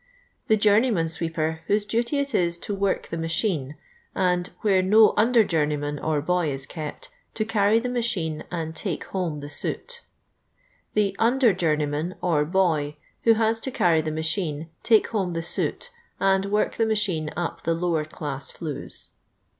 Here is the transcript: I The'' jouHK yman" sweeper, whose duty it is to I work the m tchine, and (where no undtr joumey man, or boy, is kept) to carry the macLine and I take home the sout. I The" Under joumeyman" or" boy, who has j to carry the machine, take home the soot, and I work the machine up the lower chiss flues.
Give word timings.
I 0.49 0.55
The'' 0.55 0.57
jouHK 0.57 0.85
yman" 0.91 1.09
sweeper, 1.11 1.59
whose 1.67 1.85
duty 1.85 2.17
it 2.17 2.33
is 2.33 2.57
to 2.57 2.73
I 2.75 2.79
work 2.79 3.07
the 3.09 3.17
m 3.17 3.23
tchine, 3.25 3.75
and 4.15 4.49
(where 4.61 4.81
no 4.81 5.13
undtr 5.13 5.47
joumey 5.47 5.77
man, 5.77 5.99
or 5.99 6.23
boy, 6.23 6.49
is 6.49 6.65
kept) 6.65 7.09
to 7.35 7.45
carry 7.45 7.77
the 7.77 7.87
macLine 7.87 8.43
and 8.49 8.69
I 8.69 8.71
take 8.73 9.03
home 9.03 9.41
the 9.41 9.47
sout. 9.47 10.01
I 10.01 10.01
The" 10.95 11.15
Under 11.19 11.53
joumeyman" 11.53 12.15
or" 12.23 12.45
boy, 12.45 12.97
who 13.25 13.35
has 13.35 13.59
j 13.59 13.69
to 13.69 13.77
carry 13.77 14.01
the 14.01 14.09
machine, 14.09 14.71
take 14.81 15.05
home 15.09 15.33
the 15.33 15.43
soot, 15.43 15.91
and 16.19 16.47
I 16.47 16.49
work 16.49 16.77
the 16.77 16.87
machine 16.87 17.29
up 17.37 17.61
the 17.61 17.75
lower 17.75 18.03
chiss 18.03 18.51
flues. 18.51 19.09